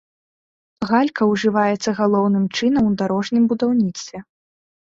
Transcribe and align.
Галька 0.91 1.27
ўжываецца 1.33 1.89
галоўным 1.99 2.45
чынам 2.57 2.83
у 2.93 2.95
дарожным 3.03 3.43
будаўніцтве. 3.53 4.17